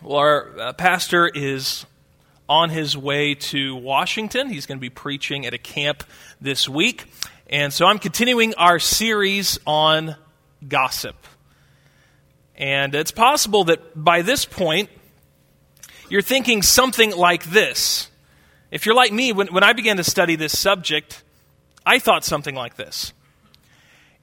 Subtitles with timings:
[0.00, 1.84] Well, our uh, pastor is
[2.48, 4.48] on his way to Washington.
[4.48, 6.04] He's going to be preaching at a camp
[6.40, 7.12] this week.
[7.48, 10.14] And so I'm continuing our series on
[10.66, 11.16] gossip.
[12.54, 14.88] And it's possible that by this point,
[16.08, 18.08] you're thinking something like this.
[18.70, 21.24] If you're like me, when, when I began to study this subject,
[21.84, 23.12] I thought something like this.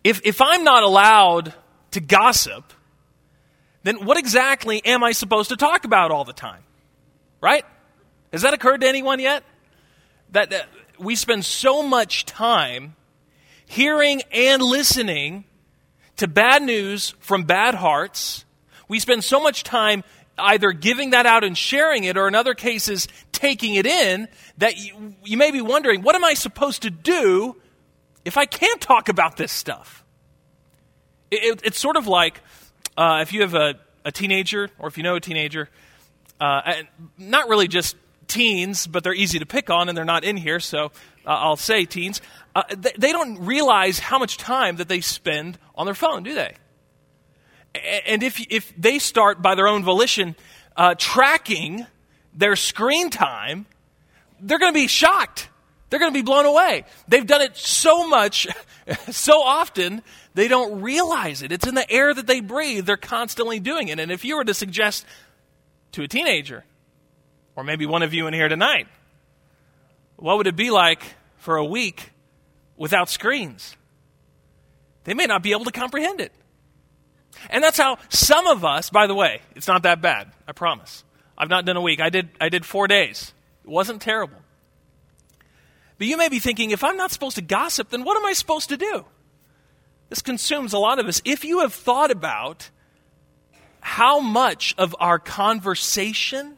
[0.06, 1.54] If, if I'm not allowed
[1.92, 2.72] to gossip,
[3.86, 6.64] then what exactly am I supposed to talk about all the time?
[7.40, 7.64] Right?
[8.34, 9.44] Has that occurred to anyone yet?
[10.32, 10.68] That, that
[10.98, 12.96] we spend so much time
[13.68, 15.46] hearing and listening
[16.18, 18.44] to bad news from bad hearts.
[18.88, 20.04] We spend so much time
[20.36, 24.78] either giving that out and sharing it, or in other cases, taking it in, that
[24.78, 27.56] you, you may be wondering, what am I supposed to do
[28.26, 30.04] if I can't talk about this stuff?
[31.30, 32.42] It, it, it's sort of like
[32.98, 35.70] uh, if you have a, a, teenager, or if you know a teenager,
[36.40, 36.74] uh,
[37.18, 37.96] not really just
[38.28, 40.86] teens, but they're easy to pick on and they're not in here, so
[41.26, 42.22] uh, I'll say teens.
[42.56, 46.34] Uh, they, they don't realize how much time that they spend on their phone, do
[46.34, 46.56] they?
[48.06, 50.36] And if, if they start by their own volition
[50.78, 51.86] uh, tracking
[52.34, 53.66] their screen time,
[54.40, 55.50] they're going to be shocked.
[55.90, 56.86] They're going to be blown away.
[57.08, 58.48] They've done it so much,
[59.10, 60.02] so often,
[60.34, 61.52] they don't realize it.
[61.52, 62.86] It's in the air that they breathe.
[62.86, 64.00] They're constantly doing it.
[64.00, 65.06] And if you were to suggest
[65.94, 66.66] to a teenager,
[67.56, 68.88] or maybe one of you in here tonight,
[70.18, 71.02] what would it be like
[71.38, 72.12] for a week
[72.76, 73.78] without screens?
[75.04, 76.32] They may not be able to comprehend it.
[77.50, 81.04] And that's how some of us, by the way, it's not that bad, I promise.
[81.38, 82.02] I've not done a week.
[82.02, 83.34] I did, I did four days.
[83.64, 84.38] It wasn't terrible.
[85.98, 88.34] But you may be thinking, if I'm not supposed to gossip, then what am I
[88.34, 89.06] supposed to do?
[90.10, 91.22] This consumes a lot of us.
[91.26, 92.70] If you have thought about
[93.80, 96.58] how much of our conversation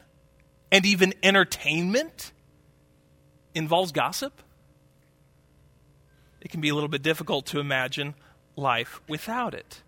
[0.72, 2.32] and even entertainment
[3.54, 4.42] involves gossip,
[6.40, 8.14] it can be a little bit difficult to imagine
[8.56, 9.82] life without it.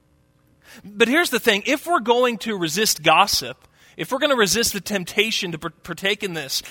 [0.84, 4.72] But here's the thing if we're going to resist gossip, if we're going to resist
[4.72, 6.62] the temptation to partake in this,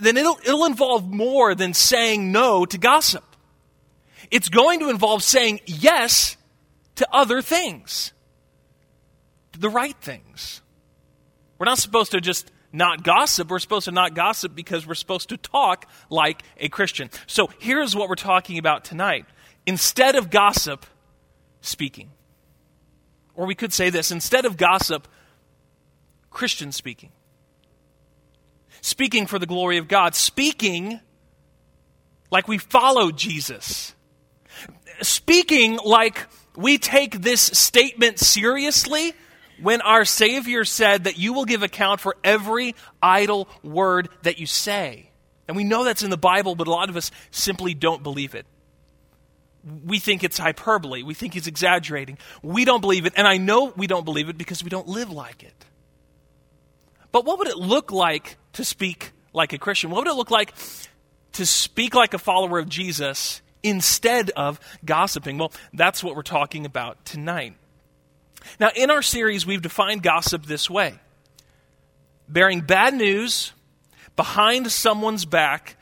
[0.00, 3.24] then it'll, it'll involve more than saying no to gossip
[4.30, 6.36] it's going to involve saying yes
[6.96, 8.12] to other things,
[9.58, 10.62] the right things.
[11.58, 13.50] We're not supposed to just not gossip.
[13.50, 17.10] We're supposed to not gossip because we're supposed to talk like a Christian.
[17.26, 19.26] So here's what we're talking about tonight.
[19.66, 20.86] Instead of gossip,
[21.60, 22.10] speaking.
[23.34, 25.08] Or we could say this instead of gossip,
[26.30, 27.10] Christian speaking.
[28.80, 30.14] Speaking for the glory of God.
[30.14, 31.00] Speaking
[32.30, 33.94] like we follow Jesus
[35.02, 36.26] speaking like
[36.56, 39.14] we take this statement seriously
[39.60, 44.46] when our Savior said that you will give account for every idle word that you
[44.46, 45.10] say.
[45.46, 48.34] And we know that's in the Bible, but a lot of us simply don't believe
[48.34, 48.46] it.
[49.84, 51.02] We think it's hyperbole.
[51.02, 52.18] We think he's exaggerating.
[52.42, 53.12] We don't believe it.
[53.16, 55.66] And I know we don't believe it because we don't live like it.
[57.12, 59.90] But what would it look like to speak like a Christian?
[59.90, 60.54] What would it look like
[61.32, 65.38] to speak like a follower of Jesus instead of gossiping.
[65.38, 67.54] Well, that's what we're talking about tonight.
[68.58, 70.98] Now, in our series, we've defined gossip this way
[72.28, 73.52] bearing bad news
[74.16, 75.76] behind someone's back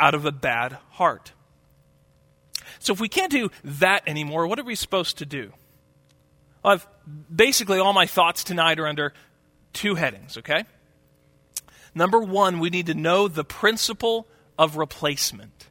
[0.00, 1.32] out of a bad heart.
[2.80, 5.52] So, if we can't do that anymore, what are we supposed to do?
[6.62, 6.86] Well, I've,
[7.34, 9.12] basically, all my thoughts tonight are under
[9.72, 10.64] two headings, okay?
[11.94, 14.26] Number one, we need to know the principle
[14.58, 15.68] of replacement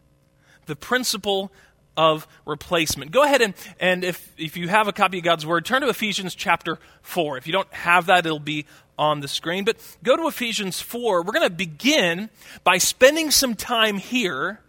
[0.65, 1.51] the principle
[1.95, 3.11] of replacement.
[3.11, 5.89] Go ahead and, and if, if you have a copy of God's Word, turn to
[5.89, 7.37] Ephesians chapter 4.
[7.37, 8.65] If you don't have that, it'll be
[8.97, 9.63] on the screen.
[9.63, 11.23] But go to Ephesians 4.
[11.23, 12.29] We're going to begin
[12.63, 14.59] by spending some time here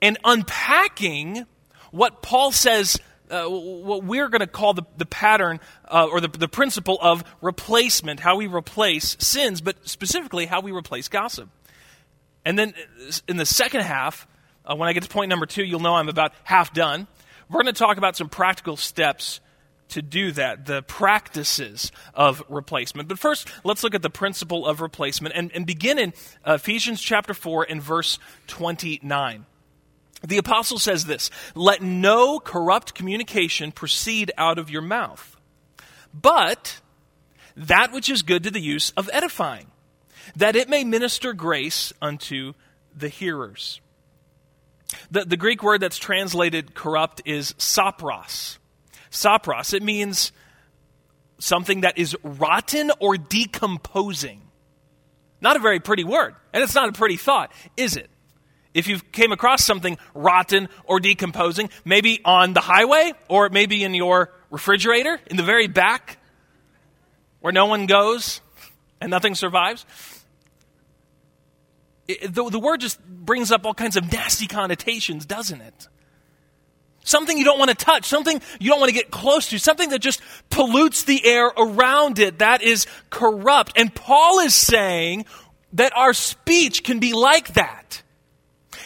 [0.00, 1.46] and unpacking
[1.92, 2.98] what Paul says,
[3.32, 7.24] uh, what we're going to call the, the pattern uh, or the, the principle of
[7.40, 11.48] replacement, how we replace sins, but specifically how we replace gossip.
[12.44, 12.74] And then
[13.26, 14.26] in the second half,
[14.64, 17.06] uh, when I get to point number two, you'll know I'm about half done.
[17.48, 19.40] We're going to talk about some practical steps
[19.88, 23.08] to do that, the practices of replacement.
[23.08, 26.12] But first, let's look at the principle of replacement and, and begin in
[26.46, 29.46] Ephesians chapter 4 and verse 29.
[30.24, 35.36] The apostle says this Let no corrupt communication proceed out of your mouth,
[36.14, 36.80] but
[37.56, 39.66] that which is good to the use of edifying,
[40.36, 42.54] that it may minister grace unto
[42.94, 43.80] the hearers.
[45.10, 48.58] The, the Greek word that's translated corrupt is sapros.
[49.10, 49.74] Sapros.
[49.74, 50.32] It means
[51.38, 54.42] something that is rotten or decomposing.
[55.40, 58.08] Not a very pretty word, and it's not a pretty thought, is it?
[58.74, 63.94] If you came across something rotten or decomposing, maybe on the highway or maybe in
[63.94, 66.18] your refrigerator in the very back
[67.40, 68.40] where no one goes
[69.00, 69.84] and nothing survives,
[72.08, 75.88] it, the, the word just brings up all kinds of nasty connotations, doesn't it?
[77.04, 79.90] Something you don't want to touch, something you don't want to get close to, something
[79.90, 80.20] that just
[80.50, 83.72] pollutes the air around it, that is corrupt.
[83.76, 85.26] And Paul is saying
[85.72, 88.01] that our speech can be like that.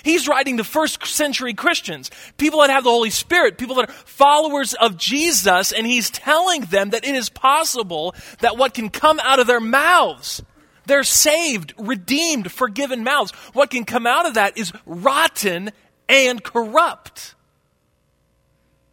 [0.06, 3.92] He's writing to first century Christians, people that have the Holy Spirit, people that are
[3.92, 9.18] followers of Jesus, and he's telling them that it is possible that what can come
[9.18, 10.44] out of their mouths,
[10.86, 15.72] they're saved, redeemed, forgiven mouths, what can come out of that is rotten
[16.08, 17.34] and corrupt.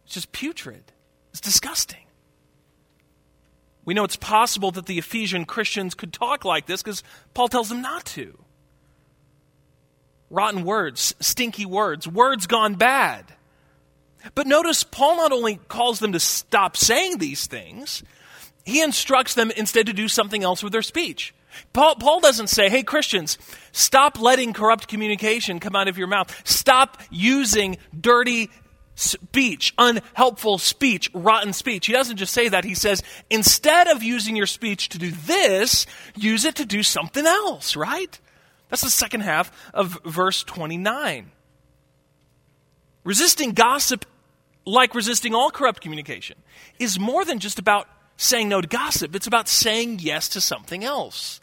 [0.06, 0.82] It's just putrid.
[1.30, 2.06] It's disgusting.
[3.84, 7.68] We know it's possible that the Ephesian Christians could talk like this because Paul tells
[7.68, 8.43] them not to.
[10.34, 13.24] Rotten words, stinky words, words gone bad.
[14.34, 18.02] But notice Paul not only calls them to stop saying these things,
[18.64, 21.34] he instructs them instead to do something else with their speech.
[21.72, 23.38] Paul, Paul, doesn't say, hey, Christians,
[23.70, 26.34] stop letting corrupt communication come out of your mouth.
[26.44, 28.50] Stop using dirty
[28.96, 31.86] speech, unhelpful speech, rotten speech.
[31.86, 32.64] He doesn't just say that.
[32.64, 35.86] He says, instead of using your speech to do this,
[36.16, 38.18] use it to do something else, right?
[38.68, 41.30] That's the second half of verse 29.
[43.04, 44.06] Resisting gossip,
[44.64, 46.36] like resisting all corrupt communication,
[46.78, 49.14] is more than just about saying no to gossip.
[49.14, 51.40] It's about saying yes to something else.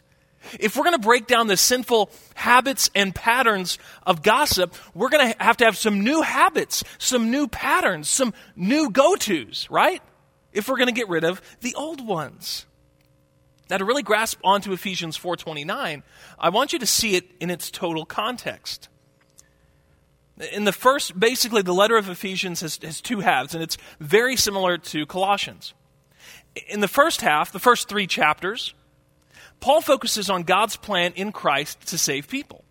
[0.58, 5.32] If we're going to break down the sinful habits and patterns of gossip, we're going
[5.32, 10.02] to have to have some new habits, some new patterns, some new go tos, right?
[10.52, 12.66] If we're going to get rid of the old ones.
[13.70, 16.02] Now, to really grasp onto Ephesians 4:29,
[16.38, 18.88] I want you to see it in its total context.
[20.52, 24.36] In the first, basically, the letter of Ephesians has, has two halves, and it's very
[24.36, 25.74] similar to Colossians.
[26.68, 28.74] In the first half, the first three chapters,
[29.60, 32.64] Paul focuses on God's plan in Christ to save people.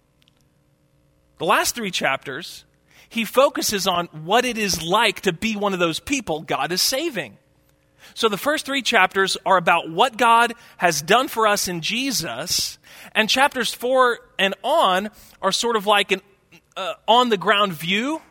[1.38, 2.66] The last three chapters,
[3.10, 6.82] he focuses on what it is like to be one of those people God is
[6.82, 7.38] saving.
[8.13, 12.77] So the first three chapters are about what God has done for us in Jesus,
[13.13, 15.09] and chapters four and on
[15.42, 16.21] are sort of like an
[16.77, 18.21] uh, on the ground view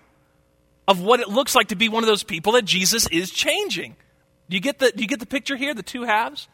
[0.89, 3.97] of what it looks like to be one of those people that Jesus is changing.
[4.49, 6.49] Do you get the, do you get the picture here, the two halves?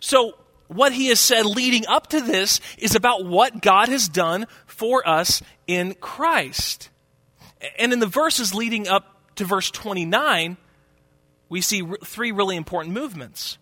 [0.00, 0.36] So
[0.66, 5.06] what he has said leading up to this is about what God has done for
[5.08, 6.90] us in Christ.
[7.78, 10.56] And in the verses leading up to verse 29,
[11.48, 13.58] we see three really important movements.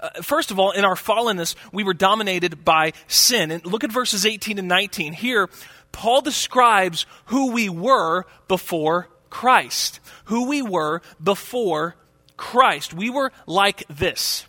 [0.00, 3.50] Uh, first of all, in our fallenness, we were dominated by sin.
[3.50, 5.12] And look at verses 18 and 19.
[5.12, 5.48] Here,
[5.92, 10.00] Paul describes who we were before Christ.
[10.26, 11.96] Who we were before
[12.36, 12.94] Christ.
[12.94, 14.46] We were like this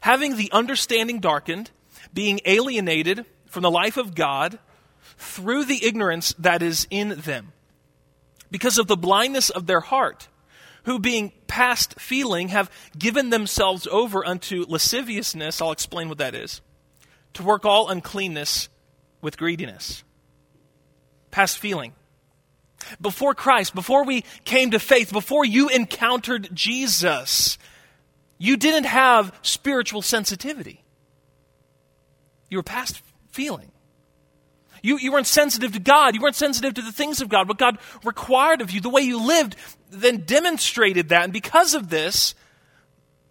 [0.00, 1.70] having the understanding darkened,
[2.12, 4.58] being alienated from the life of God
[5.16, 7.52] through the ignorance that is in them,
[8.50, 10.28] because of the blindness of their heart,
[10.90, 16.60] who being past feeling have given themselves over unto lasciviousness, I'll explain what that is,
[17.34, 18.68] to work all uncleanness
[19.22, 20.02] with greediness.
[21.30, 21.92] Past feeling.
[23.00, 27.56] Before Christ, before we came to faith, before you encountered Jesus,
[28.36, 30.82] you didn't have spiritual sensitivity.
[32.48, 33.70] You were past feeling.
[34.82, 36.16] You, you weren't sensitive to God.
[36.16, 37.46] You weren't sensitive to the things of God.
[37.46, 39.54] What God required of you, the way you lived,
[39.90, 41.24] then demonstrated that.
[41.24, 42.34] And because of this,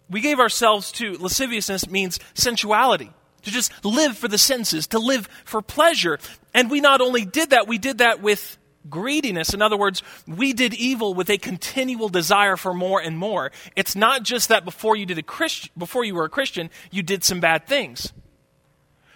[0.08, 3.12] we gave ourselves to lasciviousness means sensuality.
[3.44, 6.18] To just live for the senses, to live for pleasure.
[6.52, 9.54] And we not only did that, we did that with greediness.
[9.54, 13.50] In other words, we did evil with a continual desire for more and more.
[13.76, 17.02] It's not just that before you did a Christ, before you were a Christian, you
[17.02, 18.12] did some bad things.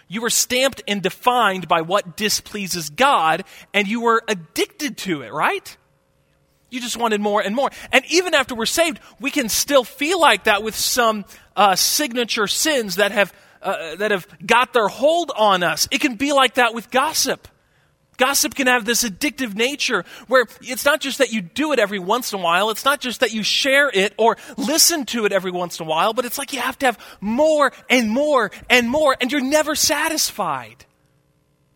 [0.07, 5.33] You were stamped and defined by what displeases God, and you were addicted to it,
[5.33, 5.77] right?
[6.75, 7.71] You just wanted more and more.
[7.91, 12.47] And even after we're saved, we can still feel like that with some uh, signature
[12.47, 15.87] sins that have uh, that have got their hold on us.
[15.89, 17.47] It can be like that with gossip.
[18.17, 21.99] Gossip can have this addictive nature where it's not just that you do it every
[21.99, 25.31] once in a while, it's not just that you share it or listen to it
[25.31, 28.51] every once in a while, but it's like you have to have more and more
[28.69, 30.85] and more, and you're never satisfied.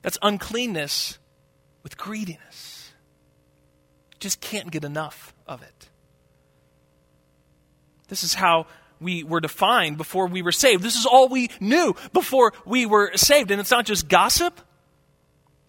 [0.01, 1.17] That's uncleanness
[1.83, 2.48] with greediness.
[4.19, 5.89] Just can't get enough of it.
[8.09, 8.67] This is how
[8.99, 10.83] we were defined, before we were saved.
[10.83, 13.49] This is all we knew before we were saved.
[13.49, 14.59] And it's not just gossip,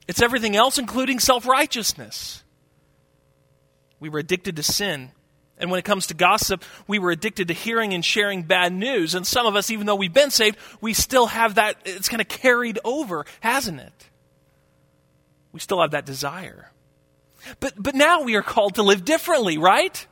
[0.08, 2.42] it's everything else, including self righteousness.
[4.00, 5.12] We were addicted to sin.
[5.58, 9.14] And when it comes to gossip, we were addicted to hearing and sharing bad news.
[9.14, 12.22] And some of us, even though we've been saved, we still have that, it's kind
[12.22, 14.08] of carried over, hasn't it?
[15.52, 16.70] We still have that desire.
[17.60, 20.06] But, but now we are called to live differently, right?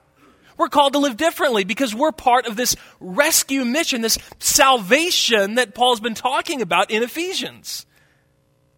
[0.56, 5.74] We're called to live differently because we're part of this rescue mission, this salvation that
[5.74, 7.86] Paul's been talking about in Ephesians.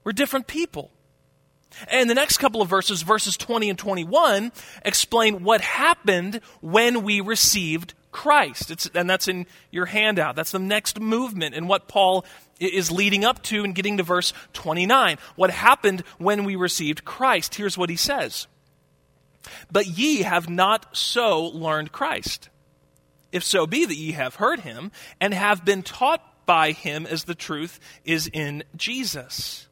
[0.05, 0.91] We're different people.
[1.89, 4.53] And the next couple of verses, verses 20 and 21,
[4.85, 8.71] explain what happened when we received Christ.
[8.71, 10.37] It's, and that's in your handout.
[10.37, 12.25] That's the next movement in what Paul
[12.59, 15.17] is leading up to and getting to verse 29.
[15.37, 17.55] What happened when we received Christ?
[17.55, 18.47] Here's what he says
[19.71, 22.49] But ye have not so learned Christ.
[23.33, 24.91] If so be that ye have heard him
[25.21, 29.69] and have been taught by him as the truth is in Jesus.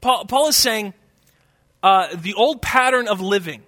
[0.00, 0.94] Paul, Paul is saying
[1.80, 3.62] uh, the old pattern of living,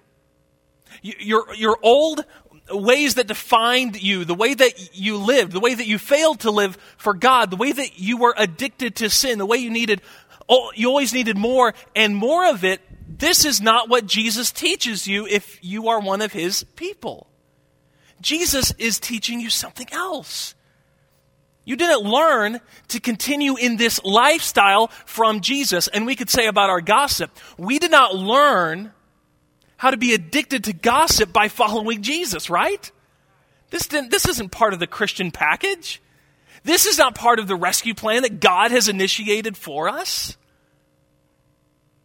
[1.01, 2.25] your, your old
[2.69, 6.51] ways that defined you, the way that you lived, the way that you failed to
[6.51, 10.01] live for God, the way that you were addicted to sin, the way you needed,
[10.49, 12.81] oh, you always needed more and more of it.
[13.07, 17.27] This is not what Jesus teaches you if you are one of his people.
[18.19, 20.55] Jesus is teaching you something else.
[21.65, 25.87] You didn't learn to continue in this lifestyle from Jesus.
[25.87, 28.91] And we could say about our gossip, we did not learn
[29.85, 32.91] how to be addicted to gossip by following Jesus, right?
[33.69, 36.01] This, this isn't part of the Christian package.
[36.63, 40.37] This is not part of the rescue plan that God has initiated for us.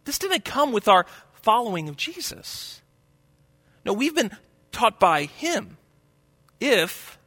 [0.03, 1.07] This didn't come with our
[1.41, 2.83] following of Jesus.
[3.83, 4.29] No, we've been
[4.71, 5.77] taught by Him
[6.59, 7.17] if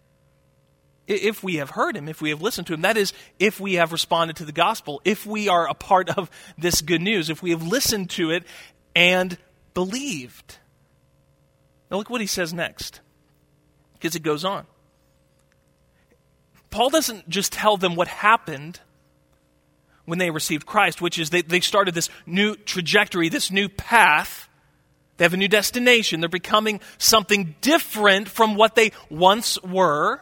[1.08, 3.74] if we have heard him, if we have listened to him, that is, if we
[3.74, 7.42] have responded to the gospel, if we are a part of this good news, if
[7.42, 8.44] we have listened to it
[8.96, 9.36] and
[9.74, 10.58] believed.
[11.90, 13.00] Now, look what he says next,
[13.94, 14.66] because it goes on.
[16.70, 18.80] Paul doesn't just tell them what happened
[20.06, 24.48] when they received Christ, which is they, they started this new trajectory, this new path.
[25.16, 26.20] They have a new destination.
[26.20, 30.20] They're becoming something different from what they once were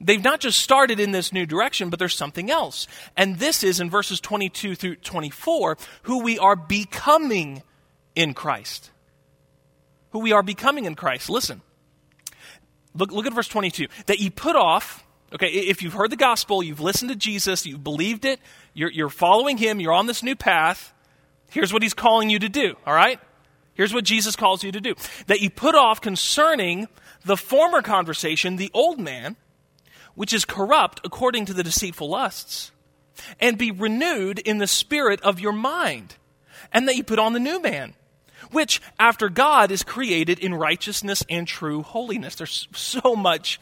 [0.00, 2.86] they've not just started in this new direction, but there's something else.
[3.16, 7.62] And this is in verses 22 through 24 who we are becoming
[8.14, 8.90] in Christ.
[10.10, 11.30] Who we are becoming in Christ.
[11.30, 11.62] Listen.
[12.94, 13.86] Look, look at verse 22.
[14.06, 17.84] That you put off, okay, if you've heard the gospel, you've listened to Jesus, you've
[17.84, 18.40] believed it,
[18.74, 20.92] you're, you're following him, you're on this new path,
[21.50, 23.20] here's what he's calling you to do, all right?
[23.74, 24.94] Here's what Jesus calls you to do.
[25.26, 26.88] That you put off concerning
[27.24, 29.36] the former conversation, the old man,
[30.14, 32.72] which is corrupt according to the deceitful lusts,
[33.38, 36.16] and be renewed in the spirit of your mind,
[36.72, 37.94] and that you put on the new man,
[38.52, 42.34] which after God is created in righteousness and true holiness.
[42.34, 43.60] There's so much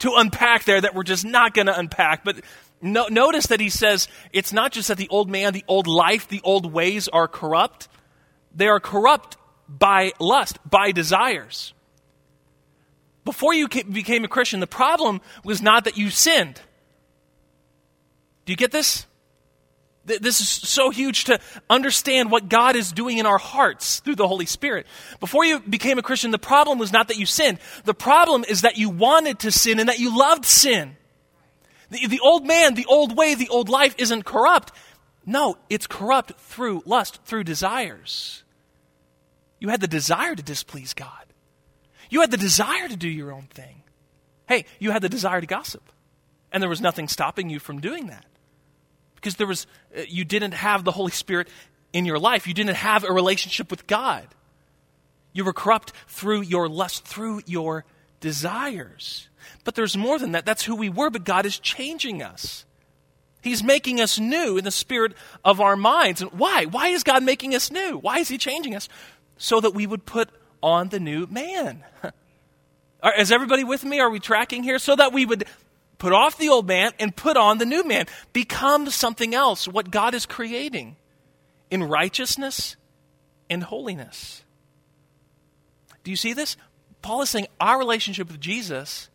[0.00, 2.40] to unpack there that we're just not going to unpack, but
[2.82, 6.28] no, notice that he says it's not just that the old man, the old life,
[6.28, 7.88] the old ways are corrupt.
[8.54, 9.36] They are corrupt
[9.68, 11.74] by lust, by desires.
[13.24, 16.60] Before you became a Christian, the problem was not that you sinned.
[18.46, 19.06] Do you get this?
[20.18, 21.38] This is so huge to
[21.68, 24.86] understand what God is doing in our hearts through the Holy Spirit.
[25.20, 27.58] Before you became a Christian, the problem was not that you sinned.
[27.84, 30.96] The problem is that you wanted to sin and that you loved sin.
[31.90, 34.72] The, the old man, the old way, the old life isn't corrupt.
[35.26, 38.42] No, it's corrupt through lust, through desires.
[39.58, 41.26] You had the desire to displease God.
[42.08, 43.82] You had the desire to do your own thing.
[44.48, 45.82] Hey, you had the desire to gossip.
[46.50, 48.24] And there was nothing stopping you from doing that.
[49.20, 51.48] Because there was uh, you didn't have the Holy Spirit
[51.92, 52.46] in your life.
[52.46, 54.26] You didn't have a relationship with God.
[55.32, 57.84] You were corrupt through your lust, through your
[58.20, 59.28] desires.
[59.64, 60.46] But there's more than that.
[60.46, 62.64] That's who we were, but God is changing us.
[63.42, 66.20] He's making us new in the spirit of our minds.
[66.20, 66.66] And why?
[66.66, 67.96] Why is God making us new?
[67.96, 68.88] Why is He changing us?
[69.38, 70.28] So that we would put
[70.62, 71.84] on the new man.
[73.18, 73.98] Is everybody with me?
[73.98, 74.78] Are we tracking here?
[74.78, 75.44] So that we would
[76.00, 78.06] put off the old man and put on the new man.
[78.32, 80.96] Become something else, what God is creating
[81.70, 82.74] in righteousness
[83.48, 84.42] and holiness.
[86.02, 86.56] Do you see this?
[87.02, 89.08] Paul is saying our relationship with Jesus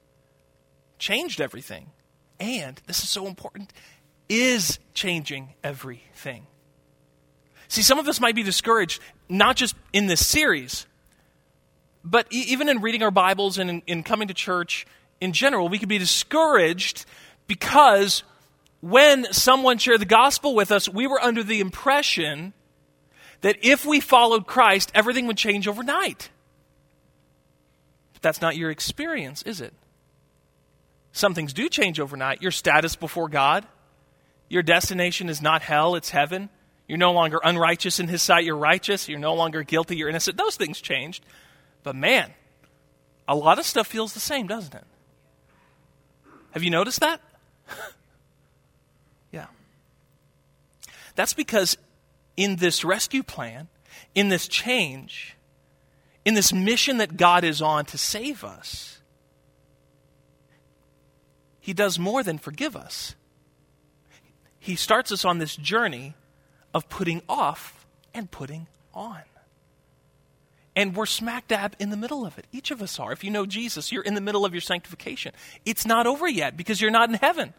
[0.97, 1.91] changed everything.
[2.39, 3.73] And, this is so important,
[4.29, 6.47] is changing everything.
[7.67, 10.85] See, some of us might be discouraged, not just in this series,
[12.03, 14.85] but even in reading our Bibles and in, in coming to church
[15.21, 17.05] in general, we could be discouraged
[17.47, 18.23] because
[18.81, 22.53] when someone shared the gospel with us, we were under the impression
[23.41, 26.29] that if we followed Christ, everything would change overnight.
[28.13, 29.73] But that's not your experience, is it?
[31.11, 32.41] Some things do change overnight.
[32.41, 33.65] Your status before God,
[34.49, 36.49] your destination is not hell, it's heaven.
[36.87, 39.09] You're no longer unrighteous in His sight, you're righteous.
[39.09, 40.37] You're no longer guilty, you're innocent.
[40.37, 41.25] Those things changed.
[41.83, 42.31] But man,
[43.27, 44.83] a lot of stuff feels the same, doesn't it?
[46.55, 47.19] Have you noticed that?
[49.31, 49.47] yeah.
[51.15, 51.77] That's because
[52.37, 53.67] in this rescue plan,
[54.15, 55.35] in this change,
[56.23, 59.01] in this mission that God is on to save us,
[61.59, 63.15] He does more than forgive us.
[64.57, 66.15] He starts us on this journey
[66.73, 69.21] of putting off and putting on.
[70.75, 72.47] And we're smack dab in the middle of it.
[72.51, 73.13] Each of us are.
[73.13, 75.33] If you know Jesus, you're in the middle of your sanctification.
[75.65, 77.53] It's not over yet because you're not in heaven.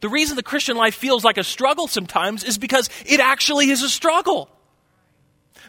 [0.00, 3.82] The reason the Christian life feels like a struggle sometimes is because it actually is
[3.82, 4.48] a struggle.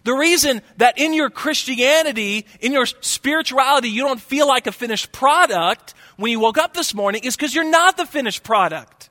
[0.04, 5.12] The reason that in your Christianity, in your spirituality, you don't feel like a finished
[5.12, 9.09] product when you woke up this morning is because you're not the finished product.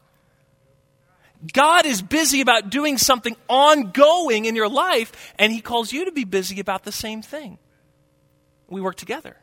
[1.53, 6.13] God is busy about doing something ongoing in your life, and He calls you to
[6.13, 7.59] be busy about the same thing.
[8.69, 9.37] We work together.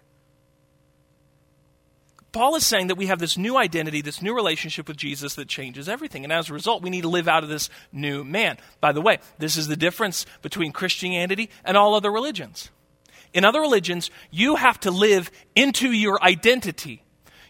[2.36, 5.48] Paul is saying that we have this new identity, this new relationship with Jesus that
[5.48, 6.26] changes everything.
[6.26, 8.58] And as a result, we need to live out of this new man.
[8.82, 12.72] By the way, this is the difference between Christianity and all other religions.
[13.34, 17.05] In other religions, you have to live into your identity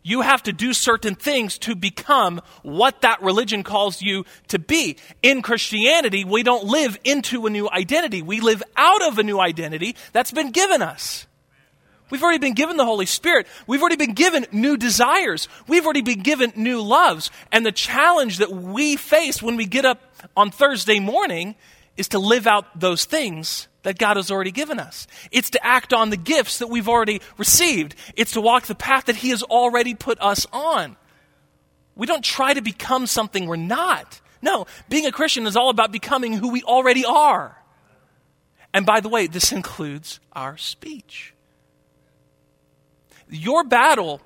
[0.05, 4.97] you have to do certain things to become what that religion calls you to be.
[5.24, 8.21] In Christianity, we don't live into a new identity.
[8.21, 11.25] We live out of a new identity that's been given us.
[12.12, 13.47] We've already been given the Holy Spirit.
[13.65, 15.47] We've already been given new desires.
[15.67, 17.31] We've already been given new loves.
[17.51, 20.03] And the challenge that we face when we get up
[20.38, 21.56] on Thursday morning
[21.97, 25.08] is to live out those things that God has already given us.
[25.31, 27.95] It's to act on the gifts that we've already received.
[28.15, 30.97] It's to walk the path that He has already put us on.
[31.95, 34.19] We don't try to become something we're not.
[34.41, 37.58] No, being a Christian is all about becoming who we already are.
[38.73, 41.34] And by the way, this includes our speech.
[43.29, 44.21] Your battle,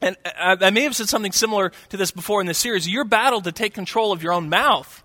[0.00, 3.42] and I may have said something similar to this before in this series, your battle
[3.42, 5.03] to take control of your own mouth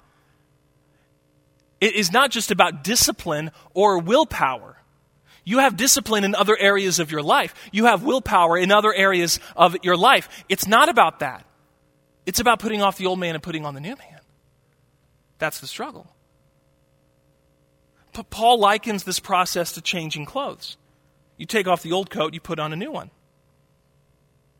[1.82, 4.78] it is not just about discipline or willpower.
[5.44, 7.54] You have discipline in other areas of your life.
[7.72, 10.30] You have willpower in other areas of your life.
[10.50, 11.46] It's not about that.
[12.26, 14.20] It's about putting off the old man and putting on the new man.
[15.39, 16.08] That's the struggle.
[18.13, 20.78] But Paul likens this process to changing clothes.
[21.38, 23.12] You take off the old coat, you put on a new one.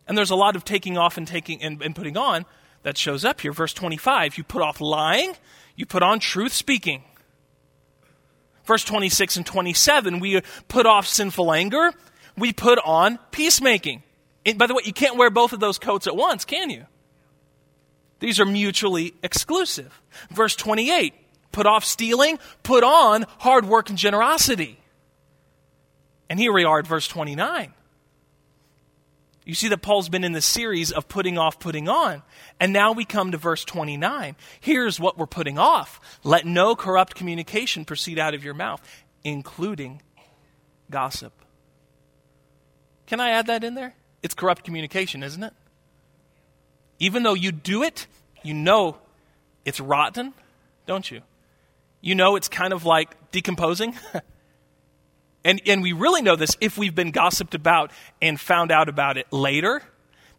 [0.08, 2.46] And there's a lot of taking off and taking and, and putting on
[2.84, 3.52] that shows up here.
[3.52, 5.36] Verse 25, you put off lying,
[5.80, 7.06] you put on truth speaking.
[8.66, 11.94] Verse 26 and 27, we put off sinful anger,
[12.38, 14.04] we put on peacemaking.
[14.46, 16.86] And by the way, you can't wear both of those coats at once, can you?
[18.20, 20.02] These are mutually exclusive.
[20.30, 21.14] Verse 28,
[21.54, 24.82] put off stealing, put on hard work and generosity.
[26.30, 27.74] And here we are at verse 29.
[29.50, 32.22] You see that Paul's been in the series of putting off, putting on.
[32.60, 34.36] And now we come to verse 29.
[34.60, 38.80] Here's what we're putting off let no corrupt communication proceed out of your mouth,
[39.24, 40.04] including
[40.92, 41.34] gossip.
[43.08, 43.96] Can I add that in there?
[44.22, 45.54] It's corrupt communication, isn't it?
[47.00, 48.06] Even though you do it,
[48.44, 48.98] you know
[49.66, 50.36] it's rotten,
[50.86, 51.22] don't you?
[52.02, 53.96] You know it's kind of like decomposing.
[55.44, 59.18] And, and we really know this if we've been gossiped about and found out about
[59.18, 59.82] it later.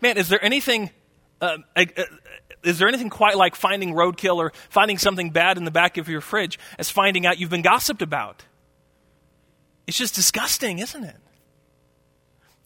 [0.00, 0.90] Man, is there anything,
[1.40, 1.84] uh, uh,
[2.62, 6.08] is there anything quite like finding roadkill or finding something bad in the back of
[6.08, 8.44] your fridge as finding out you've been gossiped about?
[9.86, 11.16] It's just disgusting, isn't it?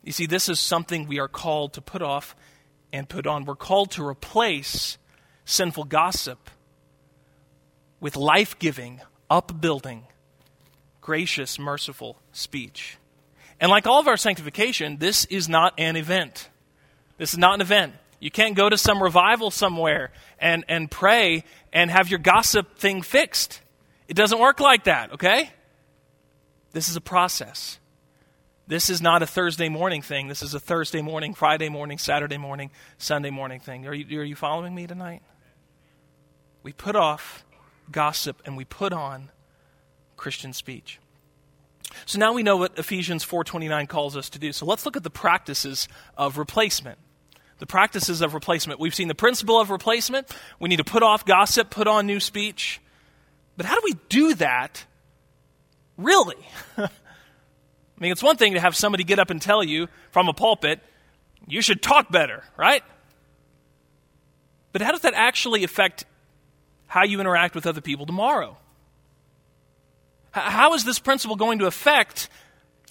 [0.03, 2.37] You see, this is something we are called to put off
[2.93, 3.45] and put on.
[3.45, 4.99] We're called to replace
[5.45, 6.51] sinful gossip
[8.01, 10.05] with life giving, upbuilding,
[11.05, 12.97] gracious, merciful speech.
[13.61, 16.49] And like all of our sanctification, this is not an event.
[17.19, 17.93] This is not an event.
[18.21, 23.03] You can't go to some revival somewhere and, and pray and have your gossip thing
[23.03, 23.61] fixed.
[24.09, 25.51] It doesn't work like that, okay?
[26.73, 27.79] This is a process.
[28.67, 30.29] This is not a Thursday morning thing.
[30.29, 33.87] This is a Thursday morning, Friday morning, Saturday morning, Sunday morning thing.
[33.87, 35.23] Are you, are you following me tonight?
[36.63, 37.45] We put off
[37.93, 39.31] gossip and we put on
[40.17, 40.99] Christian speech.
[42.07, 44.53] So now we know what Ephesians 4:29 calls us to do.
[44.53, 46.99] So let's look at the practices of replacement.
[47.59, 48.81] The practices of replacement.
[48.81, 50.35] We've seen the principle of replacement.
[50.59, 52.81] We need to put off gossip, put on new speech.
[53.57, 54.85] But how do we do that
[55.97, 56.37] really?
[56.77, 60.33] I mean, it's one thing to have somebody get up and tell you from a
[60.33, 60.81] pulpit,
[61.47, 62.83] you should talk better, right?
[64.73, 66.05] But how does that actually affect
[66.87, 68.57] how you interact with other people tomorrow?
[70.35, 72.29] How is this principle going to affect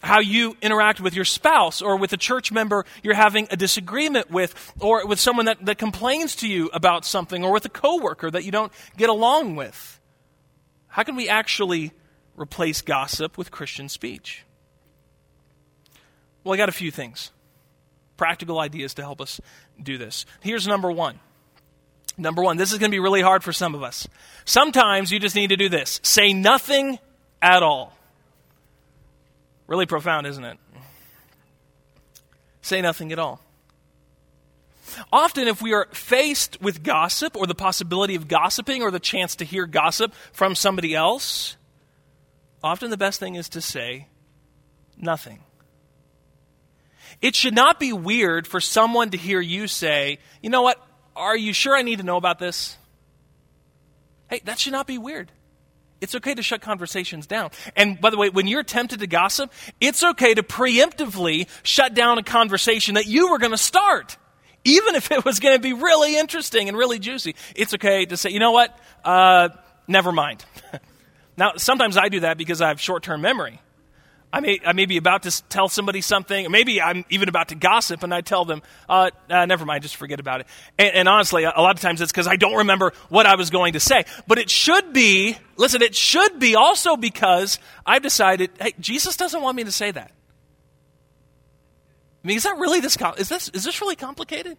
[0.01, 4.31] how you interact with your spouse or with a church member you're having a disagreement
[4.31, 8.31] with or with someone that, that complains to you about something or with a coworker
[8.31, 9.99] that you don't get along with?
[10.87, 11.91] How can we actually
[12.37, 14.45] replace gossip with Christian speech?
[16.45, 17.31] Well, I got a few things,
[18.15, 19.41] practical ideas to help us
[19.81, 20.25] do this.
[20.39, 21.19] Here's number one.
[22.17, 24.07] Number one, this is going to be really hard for some of us.
[24.45, 26.99] Sometimes you just need to do this say nothing
[27.43, 27.93] at all.
[29.67, 30.57] Really profound, isn't it?
[32.61, 33.41] Say nothing at all.
[35.11, 39.35] Often, if we are faced with gossip or the possibility of gossiping or the chance
[39.37, 41.57] to hear gossip from somebody else,
[42.63, 44.07] often the best thing is to say
[44.97, 45.39] nothing.
[47.21, 50.77] It should not be weird for someone to hear you say, you know what,
[51.15, 52.77] are you sure I need to know about this?
[54.29, 55.31] Hey, that should not be weird.
[56.03, 57.51] It's okay to shut conversations down.
[57.77, 62.17] And by the way, when you're tempted to gossip, it's okay to preemptively shut down
[62.17, 64.17] a conversation that you were going to start.
[64.65, 68.17] Even if it was going to be really interesting and really juicy, it's okay to
[68.17, 68.77] say, you know what?
[69.05, 69.47] Uh,
[69.87, 70.43] never mind.
[71.37, 73.61] now, sometimes I do that because I have short term memory.
[74.33, 77.55] I may, I may be about to tell somebody something, maybe I'm even about to
[77.55, 80.47] gossip, and I tell them, uh, uh, never mind, just forget about it.
[80.79, 83.51] And, and honestly, a lot of times it's because I don't remember what I was
[83.51, 84.05] going to say.
[84.27, 89.39] But it should be, listen, it should be also because I've decided, hey, Jesus doesn't
[89.39, 90.11] want me to say that.
[92.23, 94.57] I mean, is that really this, is this, is this really complicated?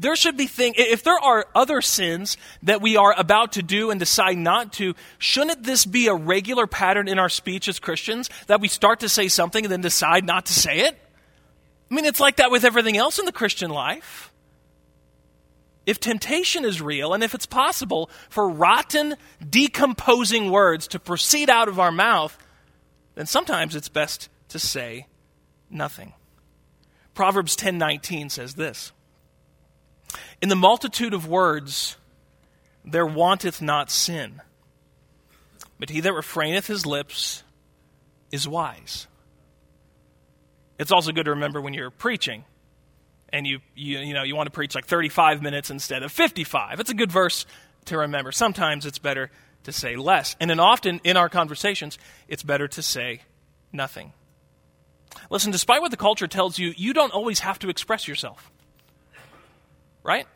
[0.00, 3.90] There should be things, if there are other sins that we are about to do
[3.90, 8.30] and decide not to, shouldn't this be a regular pattern in our speech as Christians
[8.46, 10.98] that we start to say something and then decide not to say it?
[11.90, 14.32] I mean, it's like that with everything else in the Christian life.
[15.84, 21.68] If temptation is real and if it's possible for rotten, decomposing words to proceed out
[21.68, 22.38] of our mouth,
[23.16, 25.08] then sometimes it's best to say
[25.68, 26.14] nothing.
[27.12, 28.92] Proverbs 10:19 says this:
[30.40, 31.96] in the multitude of words,
[32.84, 34.40] there wanteth not sin.
[35.78, 37.42] But he that refraineth his lips
[38.30, 39.06] is wise.
[40.78, 42.44] It's also good to remember when you're preaching
[43.32, 46.80] and you, you, you, know, you want to preach like 35 minutes instead of 55.
[46.80, 47.46] It's a good verse
[47.86, 48.32] to remember.
[48.32, 49.30] Sometimes it's better
[49.64, 50.36] to say less.
[50.40, 53.22] And then often in our conversations, it's better to say
[53.72, 54.12] nothing.
[55.28, 58.50] Listen, despite what the culture tells you, you don't always have to express yourself
[60.02, 60.26] right?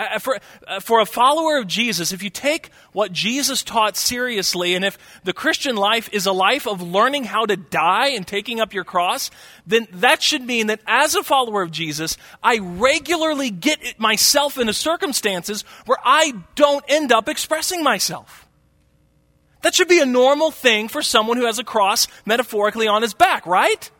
[0.00, 3.98] Uh, uh, for, uh, for a follower of Jesus, if you take what Jesus taught
[3.98, 8.26] seriously, and if the Christian life is a life of learning how to die and
[8.26, 9.30] taking up your cross,
[9.66, 14.72] then that should mean that as a follower of Jesus, I regularly get myself into
[14.72, 18.46] circumstances where I don't end up expressing myself.
[19.60, 23.12] That should be a normal thing for someone who has a cross metaphorically on his
[23.12, 23.90] back, right?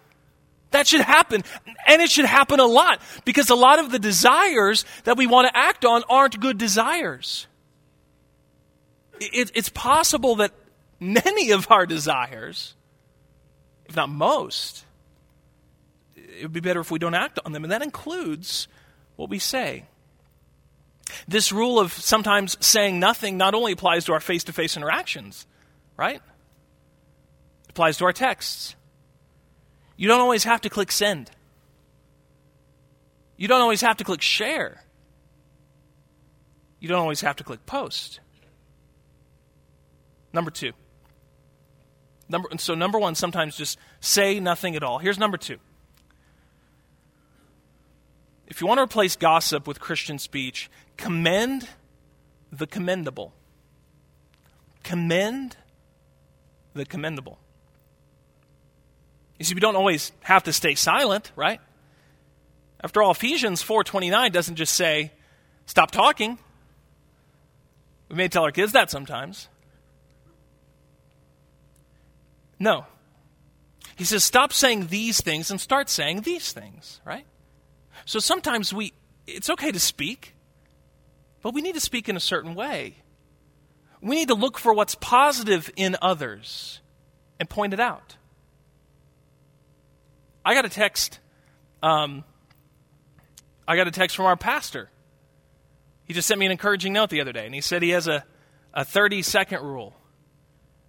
[0.71, 1.43] That should happen.
[1.87, 5.49] And it should happen a lot because a lot of the desires that we want
[5.49, 7.47] to act on aren't good desires.
[9.21, 10.53] It, it's possible that
[10.99, 12.75] many of our desires,
[13.87, 14.85] if not most,
[16.17, 17.65] it would be better if we don't act on them.
[17.65, 18.69] And that includes
[19.17, 19.85] what we say.
[21.27, 25.47] This rule of sometimes saying nothing not only applies to our face to face interactions,
[25.97, 26.17] right?
[27.65, 28.77] It applies to our texts.
[30.01, 31.31] You don't always have to click send.
[33.37, 34.83] You don't always have to click share.
[36.79, 38.21] You don't always have to click post.
[40.33, 40.73] Number two.
[42.31, 45.01] Number, so, number one, sometimes just say nothing at all.
[45.01, 45.59] Here's number two.
[48.47, 51.69] If you want to replace gossip with Christian speech, commend
[52.51, 53.35] the commendable.
[54.83, 55.59] Commend
[56.73, 57.39] the commendable.
[59.41, 61.63] You see, we don't always have to stay silent, right?
[62.85, 65.13] After all, Ephesians 4:29 doesn't just say,
[65.65, 66.39] "Stop talking."
[68.11, 69.49] We may tell our kids that sometimes.
[72.59, 72.87] No.
[73.97, 77.27] He says, "Stop saying these things and start saying these things," right?
[78.05, 78.93] So sometimes we
[79.27, 80.35] it's okay to speak,
[81.41, 82.97] but we need to speak in a certain way.
[84.03, 86.83] We need to look for what's positive in others
[87.39, 88.17] and point it out.
[90.45, 91.19] I got a text.
[91.83, 92.25] Um,
[93.67, 94.91] I got a text from our pastor.
[96.05, 98.09] He just sent me an encouraging note the other day, and he said he has
[98.09, 98.25] a,
[98.75, 99.95] a 30 second rule.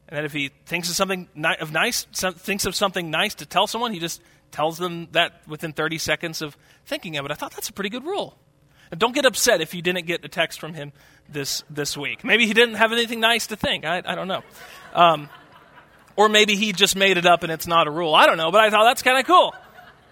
[0.07, 3.35] And that if he thinks of something ni- of nice, some, thinks of something nice
[3.35, 7.31] to tell someone, he just tells them that within 30 seconds of thinking of it.
[7.31, 8.37] I thought that's a pretty good rule.
[8.91, 10.91] And don't get upset if you didn't get a text from him
[11.29, 12.23] this, this week.
[12.23, 13.85] Maybe he didn't have anything nice to think.
[13.85, 14.43] I, I don't know.
[14.93, 15.29] Um,
[16.21, 18.13] or maybe he just made it up and it's not a rule.
[18.13, 19.55] I don't know, but I thought that's kind of cool.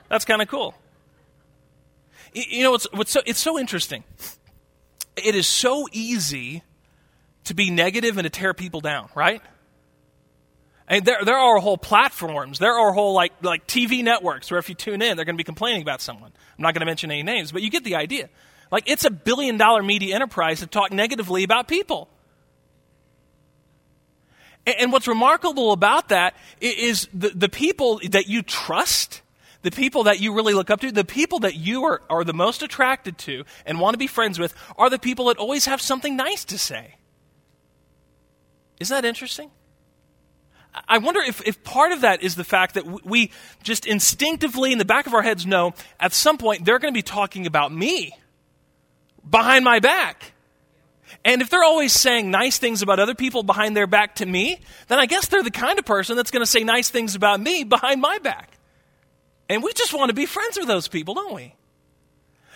[0.10, 0.74] That's kind of cool.
[2.34, 4.04] You know, what's so, it's so interesting.
[5.16, 6.64] It is so easy
[7.46, 9.42] to be negative and to tear people down, right?
[10.88, 12.58] And there, there are whole platforms.
[12.58, 15.40] There are whole like like TV networks where if you tune in, they're going to
[15.40, 16.32] be complaining about someone.
[16.58, 18.30] I'm not going to mention any names, but you get the idea.
[18.72, 22.10] Like it's a billion dollar media enterprise to talk negatively about people.
[24.66, 29.22] And, what's remarkable about that is the, the people that you trust,
[29.62, 32.34] the people that you really look up to, the people that you are, are the
[32.34, 35.82] most attracted to and want to be friends with are the people that always have
[35.82, 36.96] something nice to say.
[38.80, 39.50] Isn't that interesting?
[40.88, 43.32] I wonder if, if part of that is the fact that we
[43.64, 46.98] just instinctively in the back of our heads know at some point they're going to
[46.98, 48.14] be talking about me
[49.28, 50.34] behind my back.
[51.26, 54.62] And if they're always saying nice things about other people behind their back to me,
[54.88, 57.40] then I guess they're the kind of person that's going to say nice things about
[57.40, 58.52] me behind my back.
[59.50, 61.56] And we just want to be friends with those people, don't we?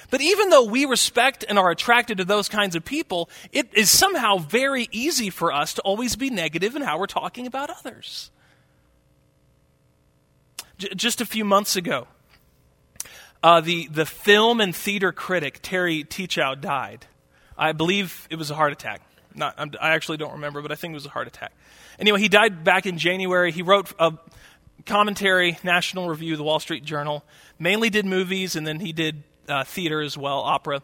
[0.09, 3.89] But even though we respect and are attracted to those kinds of people, it is
[3.89, 8.29] somehow very easy for us to always be negative in how we're talking about others.
[10.77, 12.07] J- just a few months ago,
[13.41, 17.07] uh, the, the film and theater critic Terry Teachout died.
[17.63, 19.01] I believe it was a heart attack.
[19.33, 21.53] Not, i actually don't remember, but I think it was a heart attack.
[21.97, 23.53] Anyway, he died back in January.
[23.53, 24.11] He wrote a
[24.85, 27.23] commentary, National Review, the Wall Street Journal.
[27.57, 30.81] Mainly did movies, and then he did uh, theater as well, opera.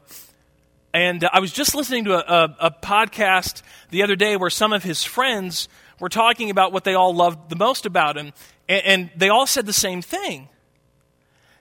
[0.94, 4.50] And uh, I was just listening to a, a, a, podcast the other day where
[4.50, 5.68] some of his friends
[6.00, 8.32] were talking about what they all loved the most about him.
[8.70, 10.48] And, and they all said the same thing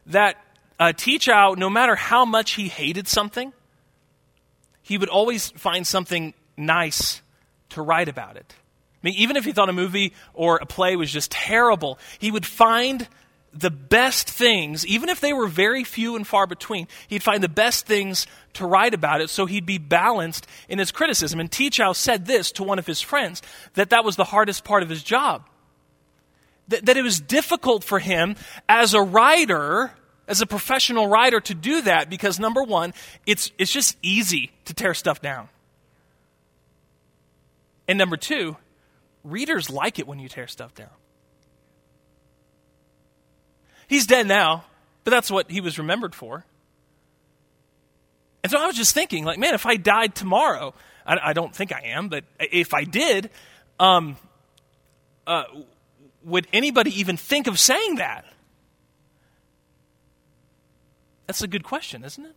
[0.07, 0.37] that
[0.79, 3.53] uh, Teachout, no matter how much he hated something,
[4.89, 7.21] he would always find something nice
[7.69, 8.55] to write about it.
[8.59, 12.31] I mean, even if he thought a movie or a play was just terrible, he
[12.31, 13.07] would find
[13.53, 17.51] the best things, even if they were very few and far between, he'd find the
[17.51, 21.39] best things to write about it so he'd be balanced in his criticism.
[21.39, 23.43] And Teachout said this to one of his friends
[23.75, 25.47] that that was the hardest part of his job.
[26.69, 28.37] That, that it was difficult for him
[28.71, 29.93] as a writer,
[30.29, 32.95] as a professional writer, to do that because number one,
[33.27, 35.49] it's, it's just easy to tear stuff down.
[37.89, 38.57] And number two,
[39.25, 40.91] readers like it when you tear stuff down.
[43.89, 44.65] He's dead now,
[45.03, 46.45] but that's what he was remembered for.
[48.43, 50.75] And so I was just thinking, like, man, if I died tomorrow,
[51.07, 53.31] I, I don't think I am, but if I did,
[53.81, 54.17] um,
[55.27, 55.45] uh,
[56.23, 58.27] would anybody even think of saying that?
[61.29, 62.35] That's a good question, isn't it?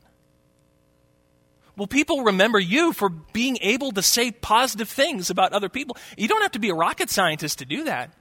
[1.78, 5.96] Will people remember you for being able to say positive things about other people?
[6.18, 8.12] You don't have to be a rocket scientist to do that.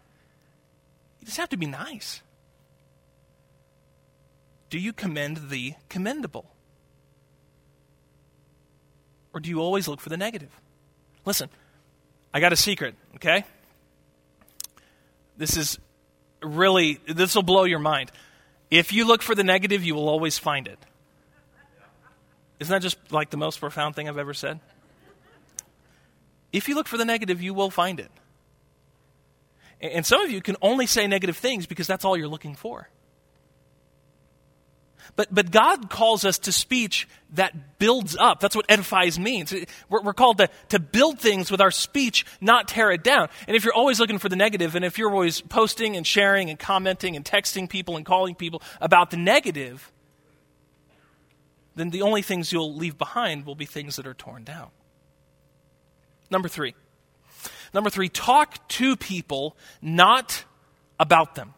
[1.18, 2.22] You just have to be nice.
[4.70, 6.48] Do you commend the commendable?
[9.34, 10.50] Or do you always look for the negative?
[11.24, 11.50] Listen,
[12.32, 13.44] I got a secret, okay?
[15.36, 15.78] This is
[16.40, 18.12] really, this will blow your mind.
[18.70, 20.78] If you look for the negative, you will always find it.
[22.60, 24.60] Isn't that just like the most profound thing I've ever said?
[26.52, 28.10] If you look for the negative, you will find it.
[29.80, 32.88] And some of you can only say negative things because that's all you're looking for.
[35.16, 38.40] But, but God calls us to speech that builds up.
[38.40, 39.54] That's what edifies means.
[39.88, 43.28] We're, we're called to, to build things with our speech, not tear it down.
[43.46, 46.50] And if you're always looking for the negative, and if you're always posting and sharing
[46.50, 49.92] and commenting and texting people and calling people about the negative,
[51.76, 54.70] then the only things you'll leave behind will be things that are torn down.
[56.30, 56.74] Number three.
[57.72, 60.44] Number three, talk to people, not
[60.98, 61.54] about them.